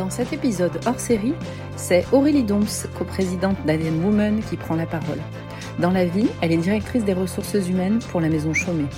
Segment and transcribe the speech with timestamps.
[0.00, 1.34] Dans cet épisode hors série,
[1.76, 2.64] c'est Aurélie Doms,
[2.96, 5.18] coprésidente d'Alien Woman, qui prend la parole.
[5.78, 8.88] Dans la vie, elle est directrice des ressources humaines pour la maison Chaumet.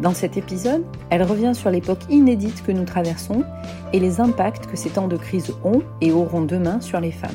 [0.00, 3.44] Dans cet épisode, elle revient sur l'époque inédite que nous traversons
[3.92, 7.30] et les impacts que ces temps de crise ont et auront demain sur les femmes.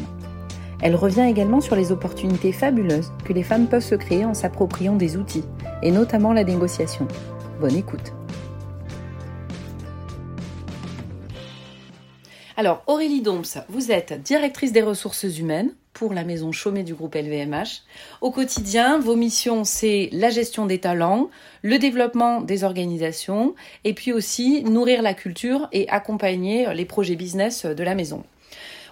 [0.82, 4.96] Elle revient également sur les opportunités fabuleuses que les femmes peuvent se créer en s'appropriant
[4.96, 5.46] des outils,
[5.84, 7.08] et notamment la négociation.
[7.62, 8.14] Bonne écoute.
[12.60, 17.16] Alors, Aurélie Doms, vous êtes directrice des ressources humaines pour la maison Chaumet du groupe
[17.16, 17.84] LVMH.
[18.20, 21.30] Au quotidien, vos missions, c'est la gestion des talents,
[21.62, 23.56] le développement des organisations,
[23.86, 28.26] et puis aussi nourrir la culture et accompagner les projets business de la maison.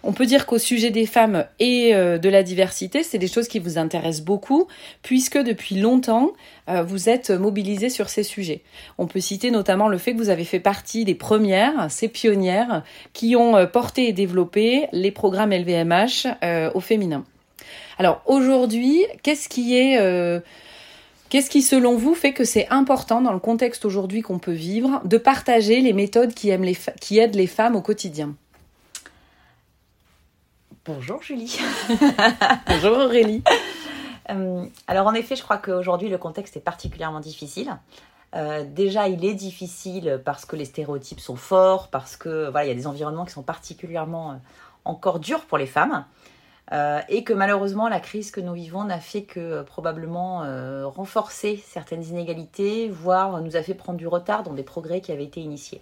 [0.03, 3.47] On peut dire qu'au sujet des femmes et euh, de la diversité, c'est des choses
[3.47, 4.67] qui vous intéressent beaucoup,
[5.01, 6.31] puisque depuis longtemps,
[6.69, 8.61] euh, vous êtes mobilisés sur ces sujets.
[8.97, 12.83] On peut citer notamment le fait que vous avez fait partie des premières, ces pionnières,
[13.13, 16.27] qui ont euh, porté et développé les programmes LVMH
[16.73, 17.23] au féminin.
[17.97, 20.00] Alors aujourd'hui, qu'est-ce qui est...
[21.29, 25.02] Qu'est-ce qui, selon vous, fait que c'est important dans le contexte aujourd'hui qu'on peut vivre
[25.03, 26.52] de partager les méthodes qui,
[27.02, 28.35] qui aident les femmes au quotidien?
[30.88, 31.59] Bonjour Julie.
[32.67, 33.43] Bonjour Aurélie.
[34.30, 37.75] Euh, alors en effet, je crois qu'aujourd'hui le contexte est particulièrement difficile.
[38.35, 42.69] Euh, déjà, il est difficile parce que les stéréotypes sont forts, parce que voilà, il
[42.69, 44.35] y a des environnements qui sont particulièrement euh,
[44.85, 46.05] encore durs pour les femmes,
[47.09, 50.44] et que malheureusement la crise que nous vivons n'a fait que probablement
[50.89, 55.23] renforcer certaines inégalités, voire nous a fait prendre du retard dans des progrès qui avaient
[55.23, 55.81] été initiés.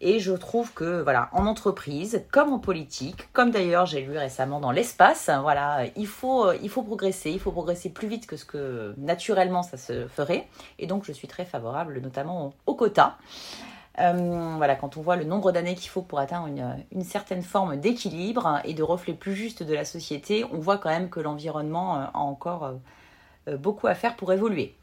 [0.00, 4.60] Et je trouve que, voilà, en entreprise, comme en politique, comme d'ailleurs j'ai lu récemment
[4.60, 8.44] dans l'espace, voilà, il faut, il faut progresser, il faut progresser plus vite que ce
[8.44, 10.48] que naturellement ça se ferait.
[10.78, 13.16] Et donc je suis très favorable, notamment au, quota.
[13.98, 16.48] Euh, voilà, quand on voit le nombre d'années qu'il faut pour atteindre
[16.92, 20.90] une, certaine forme d'équilibre et de reflet plus juste de la société, on voit quand
[20.90, 22.74] même que l'environnement a encore
[23.48, 24.74] euh, beaucoup à faire pour évoluer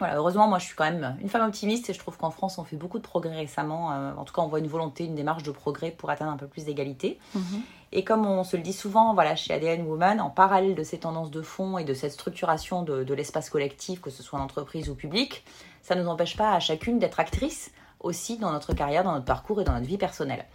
[0.00, 2.64] heureusement, moi je suis quand même une femme optimiste et je trouve qu'en France on
[2.64, 3.92] fait beaucoup de progrès récemment.
[3.92, 6.36] Euh, en tout cas, on voit une volonté, une démarche de progrès pour atteindre un
[6.36, 7.18] peu plus d'égalité.
[7.34, 7.62] Mhm.
[7.92, 10.98] Et comme on se le dit souvent, voilà, chez ADN Woman, en parallèle de ces
[10.98, 14.88] tendances de fond et de cette structuration de, l'espace collectif, que ce soit en entreprise
[14.88, 15.44] ou public,
[15.82, 19.24] ça ne nous empêche pas à chacune d'être actrice aussi dans notre carrière, dans notre
[19.24, 20.46] parcours et dans notre vie personnelle.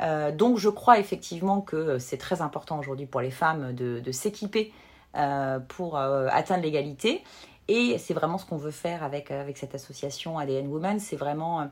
[0.00, 4.72] Euh, donc je crois effectivement que c'est très important aujourd'hui pour les femmes de, s'équiper
[5.16, 7.24] euh, pour atteindre l'égalité
[7.68, 10.98] et c'est vraiment ce qu'on veut faire avec, euh, cette association ADN Women.
[10.98, 11.64] C'est vraiment euh,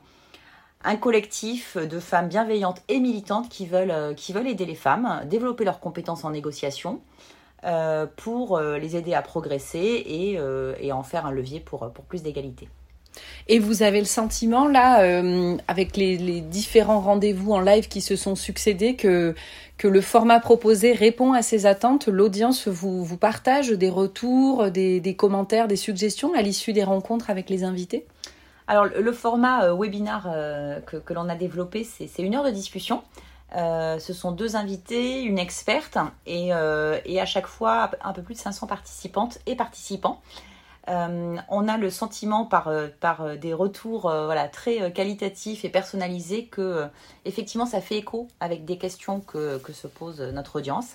[0.83, 5.23] un collectif de femmes bienveillantes et militantes qui veulent, euh, qui veulent aider les femmes,
[5.25, 7.01] développer leurs compétences en négociation
[8.15, 10.03] pour les aider à progresser
[10.79, 12.69] et, en faire un levier pour plus d'égalité.
[13.49, 18.15] Et vous avez le sentiment, là, euh, avec les, différents rendez-vous en live qui se
[18.15, 19.35] sont succédés, que,
[19.77, 22.07] que le format proposé répond à ces attentes?
[22.07, 27.49] L'audience vous, vous partage des retours, des, commentaires, des suggestions à l'issue des rencontres avec
[27.49, 28.05] les invités?
[28.67, 33.01] Alors, le format euh, webinar euh, que, l'on a développé, c'est une heure de discussion.
[33.53, 38.39] ce sont deux invités, une experte et, et, à chaque fois un peu plus de
[38.39, 40.19] 500 participantes et participants.
[40.89, 44.13] Euh, on a le sentiment par, euh, euh, des retours
[44.51, 46.87] très qualitatifs et personnalisés que
[47.25, 50.93] effectivement ça fait écho avec des questions que, se pose notre audience.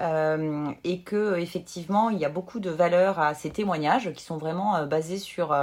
[0.00, 4.86] et que effectivement il y a beaucoup de valeur à ces témoignages qui sont vraiment
[4.86, 5.56] basés sur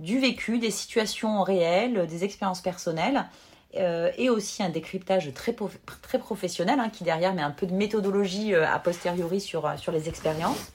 [0.00, 3.26] du vécu, des situations réelles, des expériences personnelles
[3.74, 5.52] et aussi un décryptage très,
[6.18, 10.72] professionnel hein, qui derrière met un peu de méthodologie a posteriori sur les expériences.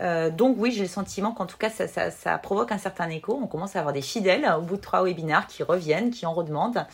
[0.00, 3.38] Euh, donc oui, j'ai le sentiment qu'en tout cas, ça, provoque un certain écho.
[3.40, 6.32] On commence à avoir des fidèles au bout de trois webinaires qui reviennent, qui en
[6.32, 6.86] redemandent.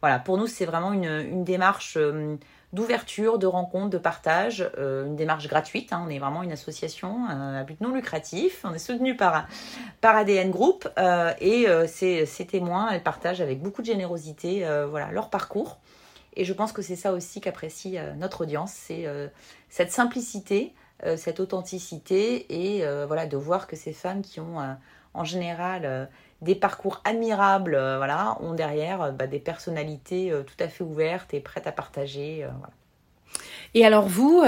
[0.00, 2.36] Voilà, pour nous, c'est vraiment une, démarche euh,
[2.72, 5.92] d'ouverture, de rencontre, de partage, euh, une démarche gratuite.
[5.92, 6.04] Hein.
[6.06, 8.64] On est vraiment une association à but non lucratif.
[8.64, 9.46] On est soutenu par,
[10.00, 10.88] par ADN Group
[11.40, 15.78] et ces, ces, témoins, elles partagent avec beaucoup de générosité voilà, leur parcours.
[16.34, 19.06] Et je pense que c'est ça aussi qu'apprécie notre audience, c'est
[19.68, 24.60] cette simplicité, euh, cette authenticité et euh, voilà de voir que ces femmes qui ont
[24.60, 24.72] euh,
[25.14, 26.08] en général
[26.40, 31.66] des parcours admirables, voilà, ont derrière bah, des personnalités tout à fait ouvertes et prêtes
[31.66, 32.46] à partager.
[33.74, 34.42] Et alors vous,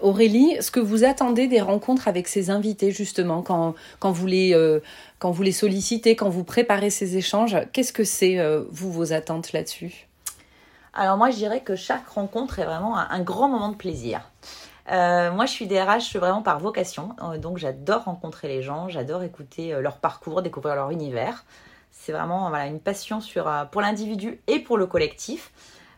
[0.00, 4.80] Aurélie, ce que vous attendez des rencontres avec ces invités justement, quand, quand, vous, les,
[5.18, 8.38] quand vous les sollicitez, quand vous préparez ces échanges, qu'est-ce que c'est,
[8.70, 10.08] vous, vos attentes là-dessus?
[10.94, 14.22] Alors moi, je dirais que chaque rencontre est vraiment un grand moment de plaisir.
[14.90, 19.22] Euh, moi, je suis DRH vraiment par vocation, euh, donc j'adore rencontrer les gens, j'adore
[19.22, 21.44] écouter euh, leur parcours, découvrir leur univers.
[21.90, 23.18] C'est vraiment voilà, une passion
[23.70, 25.52] pour l'individu et pour le collectif.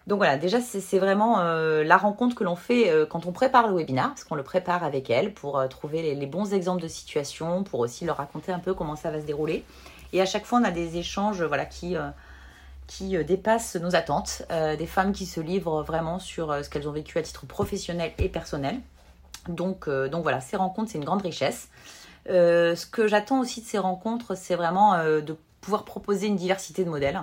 [0.06, 4.08] Donc voilà, déjà c'est vraiment la rencontre que l'on fait quand on prépare le webinaire,
[4.08, 8.06] parce qu'on le prépare avec elles pour trouver les, bons exemples de situation, pour aussi
[8.06, 9.64] leur raconter un peu comment ça va se dérouler.
[10.12, 11.96] Et à chaque fois, on a des échanges voilà, qui,
[12.90, 17.19] qui dépassent nos attentes, des femmes qui se livrent vraiment sur ce qu'elles ont vécu
[17.19, 18.81] à titre professionnel et personnel.
[19.48, 21.69] Donc, donc voilà, ces rencontres, c'est une grande richesse.
[22.28, 26.37] Euh, ce que j'attends aussi de ces rencontres, c'est vraiment euh, de pouvoir proposer une
[26.37, 27.20] diversité de modèles.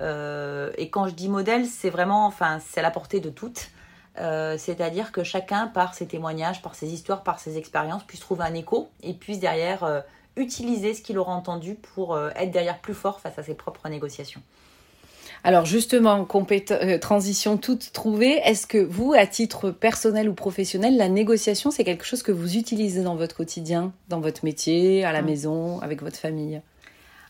[0.00, 3.70] Euh, et quand je dis modèle, c'est vraiment, enfin, c'est à la portée de toutes.
[4.56, 8.54] C'est-à-dire que chacun, par ses témoignages, par ses histoires, par ses expériences, puisse trouver un
[8.54, 10.02] écho et puisse derrière
[10.34, 14.42] utiliser ce qu'il aura entendu pour être derrière plus fort face à ses propres négociations.
[15.44, 21.08] Alors justement, euh, transition toute trouvée, est-ce que vous, à titre personnel ou professionnel, la
[21.08, 25.22] négociation, c'est quelque chose que vous utilisez dans votre quotidien, dans votre métier, à la
[25.22, 25.26] mm.
[25.26, 26.60] maison, avec votre famille?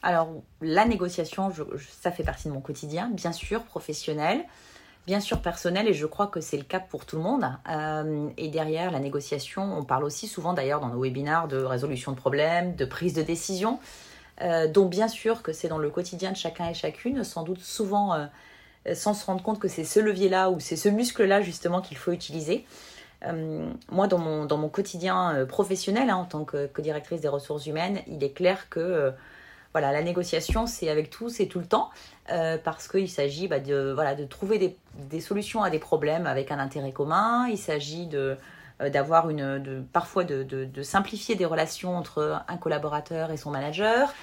[0.02, 0.30] Alors
[0.62, 1.52] la négociation,
[2.00, 4.44] ça fait partie de mon quotidien, bien sûr, professionnel.
[5.06, 7.50] Bien sûr personnel, et je crois que c'est le cas pour tout le monde.
[7.70, 12.12] Euh, et derrière la négociation, on parle aussi souvent d'ailleurs dans nos webinaires de résolution
[12.12, 13.78] de problèmes, de prise de décision.
[14.40, 17.60] Euh, dont bien sûr que c'est dans le quotidien de chacun et chacune, sans doute
[17.60, 18.26] souvent euh,
[18.94, 22.12] sans se rendre compte que c'est ce levier-là ou c'est ce muscle-là justement qu'il faut
[22.12, 22.64] utiliser.
[23.26, 28.22] Euh, moi, dans mon, quotidien professionnel, hein, en tant que, directrice des ressources humaines, il
[28.22, 29.12] est clair que
[29.72, 31.90] voilà, la négociation, c'est avec tout, c'est tout le temps,
[32.64, 34.76] parce qu'il s'agit bah, de, voilà, de trouver des,
[35.10, 38.36] des, solutions à des problèmes avec un intérêt commun, il s'agit de
[38.80, 44.14] d'avoir une de, parfois de, simplifier des relations entre un collaborateur et son manager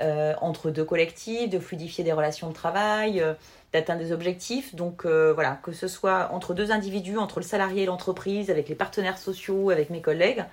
[0.00, 3.34] euh, entre deux collectifs, de fluidifier des relations de travail, euh,
[3.74, 4.74] d'atteindre des objectifs.
[4.74, 8.70] Donc euh, voilà, que ce soit entre deux individus, entre le salarié et l'entreprise, avec
[8.70, 10.44] les partenaires sociaux, avec mes collègues,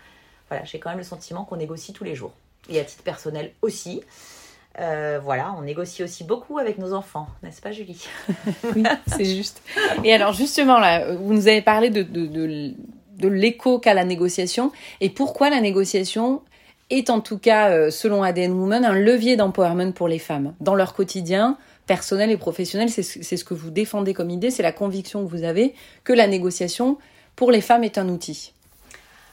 [0.50, 2.34] voilà, j'ai quand même le sentiment qu'on négocie tous les jours.
[2.70, 4.02] Et à titre personnel aussi.
[4.78, 8.06] voilà, on négocie aussi beaucoup avec nos enfants, n'est-ce pas Julie?
[8.76, 9.62] Oui, c'est juste.
[10.04, 12.74] Et alors justement, là, vous nous avez parlé de,
[13.20, 14.72] de l'écho qu'a la négociation
[15.02, 16.42] et pourquoi la négociation
[16.90, 20.76] est en tout cas, euh, selon ADN Women, un levier d'empowerment pour les femmes dans
[20.76, 22.90] leur quotidien personnel et professionnel.
[22.90, 25.74] C'est ce que vous défendez comme idée, c'est la conviction que vous avez
[26.04, 26.98] que la négociation
[27.36, 28.54] pour les femmes est un outil.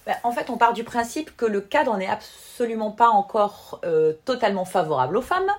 [0.06, 4.12] Ben, en fait, on part du principe que le cadre n'est absolument pas encore euh,
[4.25, 5.50] totalement favorable aux femmes.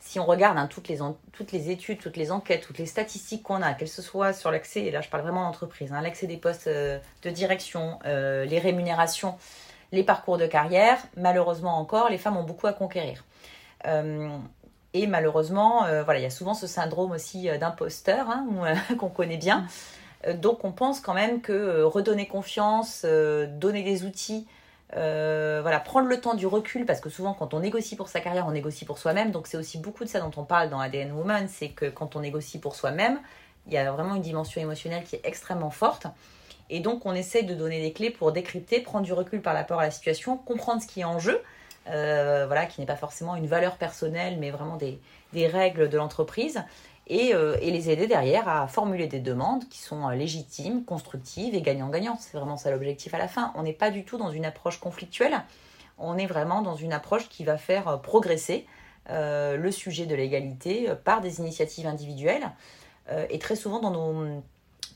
[0.00, 3.74] Si on regarde hein, toutes, les études, toutes les enquêtes, toutes les statistiques qu'on a,
[3.74, 6.66] qu'elles ce soit sur l'accès, et là je parle vraiment d'entreprise, hein, l'accès des postes
[6.66, 9.36] euh, de direction, les rémunérations,
[9.92, 13.24] les parcours de carrière, malheureusement encore, les femmes ont beaucoup à conquérir.
[13.86, 14.36] Euh,
[14.92, 18.46] et malheureusement, euh, voilà, il y a souvent ce syndrome aussi euh, d'imposteur hein,
[18.98, 19.66] qu'on connaît bien.
[20.34, 24.46] donc on pense quand même que redonner confiance, donner des outils,
[24.92, 28.46] voilà, prendre le temps du recul, parce que souvent quand on négocie pour sa carrière,
[28.46, 29.30] on négocie pour soi-même.
[29.30, 32.16] Donc c'est aussi beaucoup de ça dont on parle dans ADN Woman, c'est que quand
[32.16, 33.20] on négocie pour soi-même,
[33.66, 36.06] il y a vraiment une dimension émotionnelle qui est extrêmement forte.
[36.70, 39.80] Et donc, on essaye de donner des clés pour décrypter, prendre du recul par rapport
[39.80, 41.42] à la situation, comprendre ce qui est en jeu,
[41.88, 45.00] euh, voilà, qui n'est pas forcément une valeur personnelle, mais vraiment des,
[45.46, 46.62] règles de l'entreprise,
[47.10, 51.62] euh, et, les aider derrière à formuler des demandes qui sont euh, légitimes, constructives et
[51.62, 52.16] gagnant-gagnant.
[52.20, 53.52] C'est vraiment ça l'objectif à la fin.
[53.56, 55.42] On n'est pas du tout dans une approche conflictuelle,
[55.98, 58.66] on est vraiment dans une approche qui va faire progresser
[59.08, 62.48] le sujet de l'égalité par des initiatives individuelles.
[63.28, 64.42] et très souvent dans nos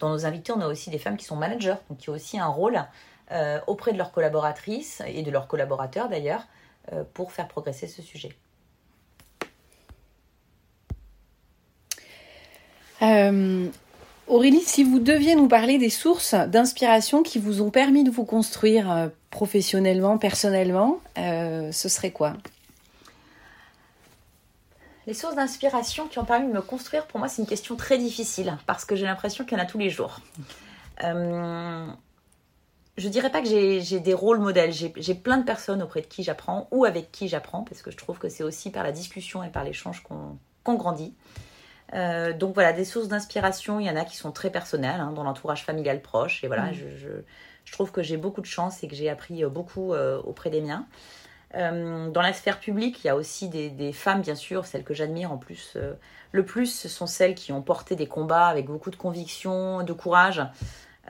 [0.00, 2.46] dans invités, on a aussi des femmes qui sont managers, donc qui ont aussi un
[2.46, 2.84] rôle
[3.32, 6.46] euh, auprès de leurs collaboratrices et de leurs collaborateurs d'ailleurs
[6.92, 8.36] euh, pour faire progresser ce sujet.
[13.04, 13.68] Euh,
[14.26, 18.24] Aurélie, si vous deviez nous parler des sources d'inspiration qui vous ont permis de vous
[18.24, 22.34] construire professionnellement, personnellement, ce serait quoi?
[25.06, 27.98] Les sources d'inspiration qui ont permis de me construire, pour moi, c'est une question très
[27.98, 30.20] difficile parce que j'ai l'impression qu'il y en a tous les jours.
[31.02, 31.86] Euh,
[32.96, 34.72] je dirais pas que j'ai des rôles modèles.
[34.72, 37.98] J'ai plein de personnes auprès de qui j'apprends ou avec qui j'apprends parce que je
[37.98, 41.12] trouve que c'est aussi par la discussion et par l'échange qu'on grandit.
[41.94, 45.12] Euh, donc voilà, des sources d'inspiration, il y en a qui sont très personnelles, hein,
[45.12, 46.42] dans l'entourage familial proche.
[46.44, 46.74] Et voilà, mmh.
[47.64, 50.60] je, trouve que j'ai beaucoup de chance et que j'ai appris beaucoup euh, auprès des
[50.60, 50.86] miens.
[51.56, 54.94] Euh, dans la sphère publique, il y a aussi des, femmes, bien sûr, celles que
[54.94, 55.74] j'admire en plus.
[55.76, 55.94] Euh,
[56.32, 59.92] le plus, ce sont celles qui ont porté des combats avec beaucoup de conviction, de
[59.92, 60.42] courage,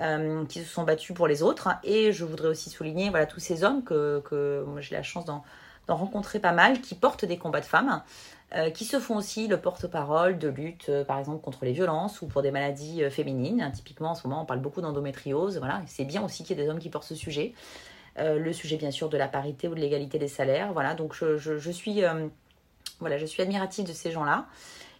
[0.00, 1.68] euh, qui se sont battues pour les autres.
[1.82, 5.42] Et je voudrais aussi souligner voilà, tous ces hommes que, que j'ai la chance d'en
[5.88, 8.02] rencontrer pas mal, qui portent des combats de femmes,
[8.74, 12.42] qui se font aussi le porte-parole de lutte, par exemple, contre les violences ou pour
[12.42, 13.70] des maladies féminines.
[13.74, 15.58] Typiquement, en ce moment, on parle beaucoup d'endométriose.
[15.58, 15.82] Voilà.
[15.86, 17.54] C'est bien aussi qu'il y ait des hommes qui portent ce sujet.
[18.18, 20.72] Euh, le sujet bien sûr de la parité ou de l'égalité des salaires.
[20.72, 22.28] Voilà, donc je, suis, euh,
[23.00, 24.46] voilà, je suis admirative de ces gens-là.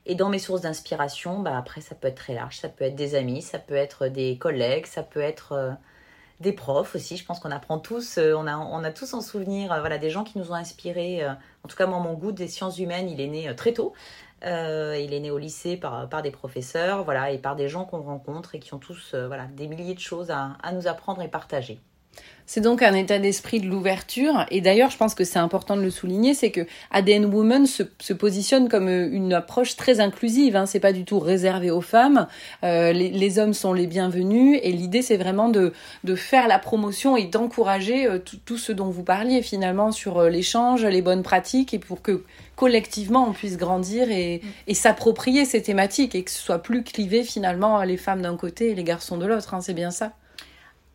[0.07, 2.59] Et dans mes sources d'inspiration, bah, après, ça peut être très large.
[2.59, 5.71] Ça peut être des amis, ça peut être des collègues, ça peut être euh,
[6.41, 7.17] des profs aussi.
[7.17, 10.25] Je pense qu'on apprend tous, euh, on, a, tous en souvenir euh, voilà, des gens
[10.25, 11.27] qui nous ont inspirés.
[11.27, 13.93] en tout cas, moi, mon goût des sciences humaines, il est né très tôt.
[14.43, 14.49] il
[15.13, 18.59] est né au lycée par, des professeurs voilà, et par des gens qu'on rencontre et
[18.59, 21.81] qui ont tous voilà, des milliers de choses à nous apprendre et partager.
[22.47, 24.45] C'est donc un état d'esprit de l'ouverture.
[24.51, 28.13] Et d'ailleurs, je pense que c'est important de le souligner, c'est que ADN Women se,
[28.13, 30.55] positionne comme euh, une approche très inclusive.
[30.55, 30.67] Hein.
[30.67, 32.27] C'est pas du tout réservé aux femmes.
[32.63, 34.61] Euh, les, hommes sont les bienvenus.
[34.63, 35.73] Et l'idée, c'est vraiment de,
[36.05, 40.85] de faire la promotion et d'encourager euh, tout, ce dont vous parliez finalement sur l'échange,
[40.85, 42.25] les bonnes pratiques, et pour que
[42.57, 44.49] collectivement on puisse grandir et, mm.
[44.69, 48.71] et s'approprier ces thématiques et que ce soit plus clivé finalement les femmes d'un côté
[48.71, 49.55] et les garçons de l'autre.
[49.55, 49.61] Hein.
[49.61, 50.13] C'est bien ça.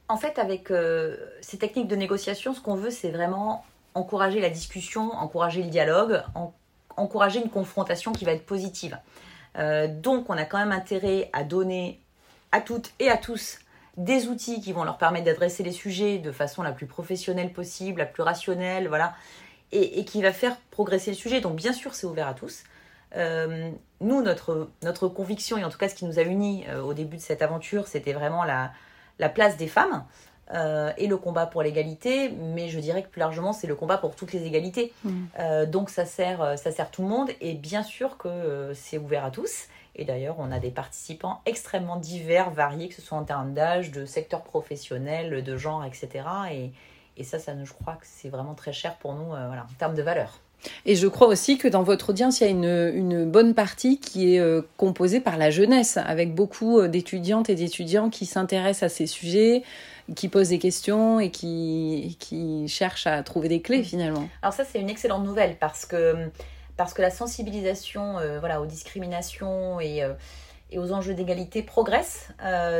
[0.09, 3.63] En fait, avec euh, ces techniques de négociation, ce qu'on veut, c'est vraiment
[3.93, 6.23] encourager la discussion, encourager le dialogue,
[6.97, 8.97] encourager une confrontation qui va être positive.
[9.59, 11.99] Euh, donc, on a quand même intérêt à donner
[12.51, 13.59] à toutes et à tous
[13.97, 17.99] des outils qui vont leur permettre d'adresser les sujets de façon la plus professionnelle possible,
[17.99, 19.13] la plus rationnelle, voilà,
[19.71, 21.39] et, qui va faire progresser le sujet.
[21.39, 22.63] Donc, bien sûr, c'est ouvert à tous.
[23.15, 23.69] Euh,
[24.01, 27.17] nous, notre, notre conviction, et en tout cas ce qui nous a unis au début
[27.17, 28.71] de cette aventure, c'était vraiment la,
[29.19, 30.03] la place des femmes
[30.51, 33.97] euh, et le combat pour l'égalité, mais je dirais que plus largement, c'est le combat
[33.97, 34.93] pour toutes les égalités.
[35.03, 35.25] Mm.
[35.39, 38.97] Euh, donc ça sert, euh, ça sert tout le monde, et bien sûr que c'est
[38.97, 39.67] ouvert à tous.
[39.95, 43.91] Et d'ailleurs, on a des participants extrêmement divers, variés, que ce soit en termes d'âge,
[43.91, 46.25] de secteur professionnel, de genre, etc.
[46.51, 46.71] Et,
[47.17, 49.95] et ça, ça, je crois que c'est vraiment très cher pour nous voilà, en termes
[49.95, 50.39] de valeur.
[50.85, 53.99] Et je crois aussi que dans votre audience, il y a une, une bonne partie
[53.99, 58.91] qui est euh, composée par la jeunesse, avec beaucoup euh, d'étudiantes et d'étudiants qui s'intéressent
[58.91, 59.63] à ces sujets,
[60.15, 63.85] qui posent des questions et qui, qui cherchent à trouver des clés mm.
[63.85, 64.29] finalement.
[64.41, 66.29] Alors ça, c'est une excellente nouvelle parce que,
[66.77, 70.03] parce que la sensibilisation euh, voilà, aux discriminations et,
[70.71, 72.29] et aux enjeux d'égalité progresse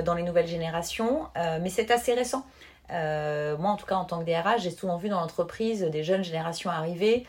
[0.06, 2.46] dans les nouvelles générations, mais c'est assez récent.
[2.90, 6.24] moi, en tout cas, en tant que DRH, j'ai souvent vu dans l'entreprise des jeunes
[6.24, 7.26] générations arriver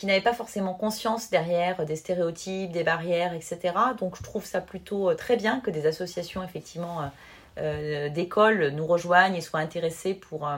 [0.00, 3.74] qui n'avaient pas forcément conscience derrière des stéréotypes, des barrières, etc.
[3.98, 7.06] Donc je trouve ça plutôt euh, très bien que des associations effectivement euh,
[7.58, 10.48] euh, d'écoles nous rejoignent et soient intéressées pour,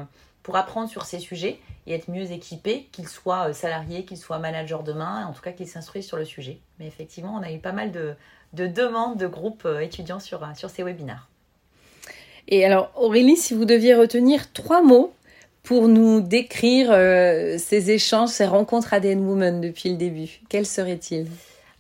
[0.45, 1.59] pour apprendre sur ces sujets
[1.89, 5.67] et être mieux équipés, qu'ils soient salariés, qu'ils soient managers demain, en tout cas qu'ils
[5.67, 6.61] s'instruisent sur le sujet.
[6.79, 8.15] Mais effectivement, on a eu pas mal de,
[8.53, 11.27] de demandes de groupes étudiants sur, sur ces webinaires.
[12.47, 15.13] Et alors Aurélie, si vous deviez retenir trois mots
[15.63, 21.29] pour nous décrire euh, ces échanges, ces rencontres ADN Woman depuis le début Quels seraient-ils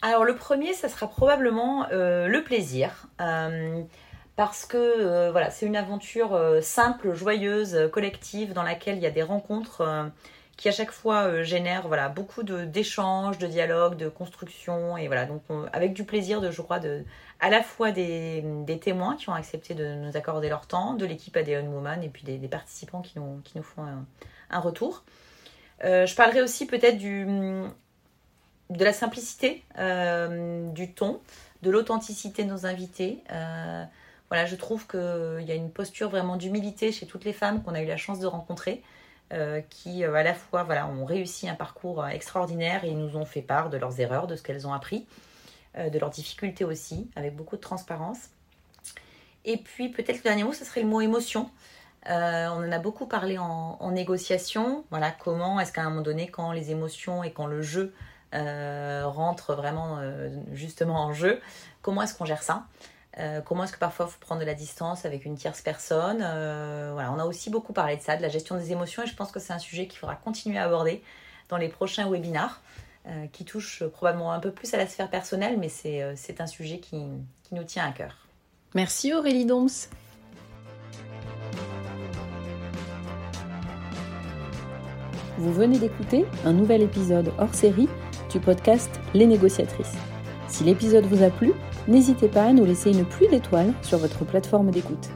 [0.02, 3.08] Alors le premier, ça sera probablement euh, le plaisir.
[3.20, 3.82] Euh,
[4.36, 9.22] parce que voilà, c'est une aventure simple, joyeuse, collective, dans laquelle il y a des
[9.22, 10.10] rencontres
[10.56, 14.96] qui à chaque fois génèrent beaucoup d'échanges, de, dialogues, de construction.
[14.96, 15.42] Et voilà, donc
[15.74, 17.04] avec du plaisir, de, je crois, de,
[17.42, 18.44] à la fois des,
[18.80, 22.22] témoins qui ont accepté de nous accorder leur temps, de l'équipe ADN Woman et puis
[22.22, 23.82] des, participants qui nous, font
[24.48, 25.02] un, retour.
[25.82, 31.20] Euh, je parlerai aussi peut-être de la simplicité euh, du ton,
[31.62, 33.24] de l'authenticité de nos invités.
[33.32, 33.84] Euh,
[34.28, 37.74] voilà, je trouve qu'il y a une posture vraiment d'humilité chez toutes les femmes qu'on
[37.74, 38.82] a eu la chance de rencontrer.
[39.68, 40.64] qui à la fois
[40.96, 44.44] ont réussi un parcours extraordinaire et nous ont fait part de leurs erreurs, de ce
[44.44, 45.06] qu'elles ont appris.
[45.78, 48.28] Euh, de leurs difficultés aussi, avec beaucoup de transparence.
[49.46, 51.48] Et puis peut-être le dernier mot, ce serait le mot émotion.
[52.10, 54.84] Euh, on en a beaucoup parlé en, négociation.
[54.90, 57.94] Voilà, comment est-ce qu'à un moment donné, quand les émotions et quand le jeu
[58.34, 59.98] euh, rentrent vraiment
[60.52, 61.40] justement en jeu,
[61.80, 62.66] comment est-ce qu'on gère ça?
[63.46, 66.18] Comment est-ce que parfois il faut prendre de la distance avec une tierce personne?
[66.18, 69.16] Voilà, on a aussi beaucoup parlé de ça, de la gestion des émotions, et je
[69.16, 71.02] pense que c'est un sujet qu'il faudra continuer à aborder
[71.48, 72.60] dans les prochains webinars.
[73.08, 76.46] Euh, qui touche probablement un peu plus à la sphère personnelle, mais c'est euh, un
[76.46, 77.02] sujet qui,
[77.42, 78.28] qui, nous tient à cœur.
[78.76, 79.66] Merci Aurélie Doms.
[85.36, 87.88] Vous venez d'écouter un nouvel épisode hors série
[88.30, 89.96] du podcast Les négociatrices.
[90.46, 91.54] Si l'épisode vous a plu,
[91.88, 95.08] n'hésitez pas à nous laisser une pluie d'étoiles sur votre plateforme d'écoute.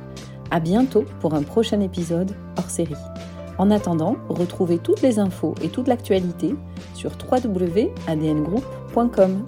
[0.50, 2.96] À bientôt pour un prochain épisode hors série.
[3.58, 6.56] En attendant, retrouvez toutes les infos et toute l'actualité
[6.96, 9.44] sur www.adngroup.com.